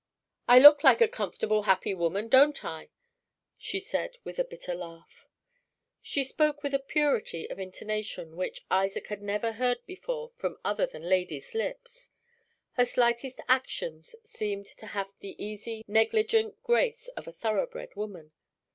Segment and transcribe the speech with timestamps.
[0.47, 2.89] "I look like a comfortable, happy woman, don't I?"
[3.55, 5.27] she said, with a bitter laugh.
[6.01, 10.87] She spoke with a purity of intonation which Isaac had never heard before from other
[10.87, 12.09] than ladies' lips.
[12.71, 18.31] Her slightest actions seemed to have the easy, negligent grace of a thoroughbred woman.